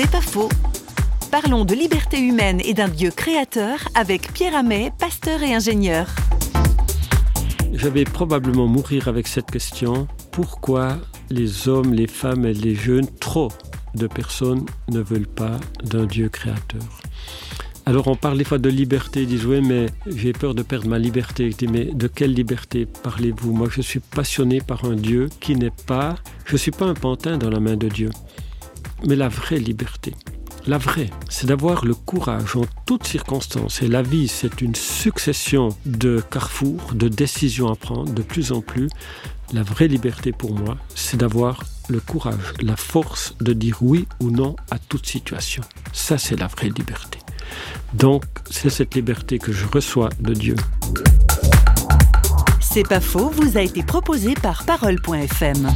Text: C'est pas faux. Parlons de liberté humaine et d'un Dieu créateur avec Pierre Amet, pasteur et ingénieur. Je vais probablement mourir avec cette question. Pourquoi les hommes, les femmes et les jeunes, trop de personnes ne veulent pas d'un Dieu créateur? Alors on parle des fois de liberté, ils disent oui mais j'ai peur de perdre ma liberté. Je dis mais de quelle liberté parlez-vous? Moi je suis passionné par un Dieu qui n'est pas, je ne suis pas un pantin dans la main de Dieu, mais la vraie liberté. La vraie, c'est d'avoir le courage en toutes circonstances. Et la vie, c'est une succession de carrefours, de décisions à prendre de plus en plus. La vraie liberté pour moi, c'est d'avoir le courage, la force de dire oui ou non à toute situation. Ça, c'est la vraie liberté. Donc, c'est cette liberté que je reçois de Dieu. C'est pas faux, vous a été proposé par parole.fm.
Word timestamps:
C'est 0.00 0.08
pas 0.08 0.20
faux. 0.20 0.48
Parlons 1.32 1.64
de 1.64 1.74
liberté 1.74 2.20
humaine 2.20 2.60
et 2.64 2.72
d'un 2.72 2.86
Dieu 2.86 3.10
créateur 3.10 3.80
avec 3.96 4.32
Pierre 4.32 4.54
Amet, 4.54 4.92
pasteur 4.96 5.42
et 5.42 5.52
ingénieur. 5.52 6.06
Je 7.72 7.88
vais 7.88 8.04
probablement 8.04 8.68
mourir 8.68 9.08
avec 9.08 9.26
cette 9.26 9.50
question. 9.50 10.06
Pourquoi 10.30 10.98
les 11.30 11.66
hommes, 11.66 11.94
les 11.94 12.06
femmes 12.06 12.46
et 12.46 12.54
les 12.54 12.76
jeunes, 12.76 13.08
trop 13.18 13.48
de 13.96 14.06
personnes 14.06 14.66
ne 14.88 15.00
veulent 15.00 15.26
pas 15.26 15.56
d'un 15.82 16.06
Dieu 16.06 16.28
créateur? 16.28 17.00
Alors 17.84 18.06
on 18.06 18.14
parle 18.14 18.38
des 18.38 18.44
fois 18.44 18.58
de 18.58 18.68
liberté, 18.68 19.22
ils 19.22 19.26
disent 19.26 19.46
oui 19.46 19.60
mais 19.62 19.86
j'ai 20.06 20.32
peur 20.32 20.54
de 20.54 20.62
perdre 20.62 20.86
ma 20.86 21.00
liberté. 21.00 21.50
Je 21.50 21.56
dis 21.56 21.66
mais 21.66 21.86
de 21.86 22.06
quelle 22.06 22.34
liberté 22.34 22.86
parlez-vous? 23.02 23.52
Moi 23.52 23.66
je 23.68 23.80
suis 23.80 23.98
passionné 23.98 24.60
par 24.60 24.84
un 24.84 24.94
Dieu 24.94 25.28
qui 25.40 25.56
n'est 25.56 25.74
pas, 25.88 26.14
je 26.44 26.52
ne 26.52 26.58
suis 26.58 26.70
pas 26.70 26.84
un 26.84 26.94
pantin 26.94 27.36
dans 27.36 27.50
la 27.50 27.58
main 27.58 27.76
de 27.76 27.88
Dieu, 27.88 28.10
mais 29.06 29.16
la 29.16 29.28
vraie 29.28 29.58
liberté. 29.58 30.14
La 30.66 30.78
vraie, 30.78 31.08
c'est 31.30 31.46
d'avoir 31.46 31.84
le 31.84 31.94
courage 31.94 32.56
en 32.56 32.64
toutes 32.84 33.06
circonstances. 33.06 33.80
Et 33.82 33.88
la 33.88 34.02
vie, 34.02 34.28
c'est 34.28 34.60
une 34.60 34.74
succession 34.74 35.70
de 35.86 36.22
carrefours, 36.30 36.92
de 36.92 37.08
décisions 37.08 37.68
à 37.68 37.76
prendre 37.76 38.12
de 38.12 38.22
plus 38.22 38.52
en 38.52 38.60
plus. 38.60 38.88
La 39.54 39.62
vraie 39.62 39.88
liberté 39.88 40.32
pour 40.32 40.52
moi, 40.52 40.76
c'est 40.94 41.16
d'avoir 41.16 41.64
le 41.88 42.00
courage, 42.00 42.52
la 42.60 42.76
force 42.76 43.34
de 43.40 43.54
dire 43.54 43.78
oui 43.80 44.06
ou 44.20 44.30
non 44.30 44.56
à 44.70 44.78
toute 44.78 45.06
situation. 45.06 45.62
Ça, 45.92 46.18
c'est 46.18 46.38
la 46.38 46.48
vraie 46.48 46.68
liberté. 46.68 47.18
Donc, 47.94 48.24
c'est 48.50 48.68
cette 48.68 48.94
liberté 48.94 49.38
que 49.38 49.52
je 49.52 49.64
reçois 49.66 50.10
de 50.20 50.34
Dieu. 50.34 50.56
C'est 52.60 52.86
pas 52.86 53.00
faux, 53.00 53.30
vous 53.30 53.56
a 53.56 53.62
été 53.62 53.82
proposé 53.82 54.34
par 54.34 54.64
parole.fm. 54.64 55.68